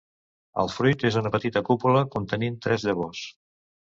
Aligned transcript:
El 0.61 0.69
fruit 0.75 1.03
és 1.09 1.17
una 1.19 1.31
petita 1.35 1.63
cúpula 1.67 2.01
contenint 2.15 2.57
tres 2.67 2.87
llavors. 2.89 3.23